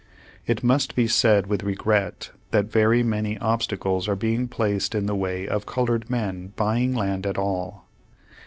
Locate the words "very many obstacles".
2.71-4.07